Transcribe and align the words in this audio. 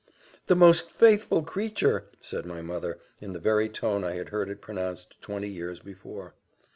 "The 0.47 0.55
most 0.55 0.89
faithful 0.89 1.43
creature!" 1.43 2.05
said 2.19 2.47
my 2.47 2.63
mother, 2.63 2.97
in 3.19 3.33
the 3.33 3.39
very 3.39 3.69
tone 3.69 4.03
I 4.03 4.13
had 4.15 4.29
heard 4.29 4.49
it 4.49 4.59
pronounced 4.59 5.21
twenty 5.21 5.47
years 5.47 5.79
before. 5.79 6.33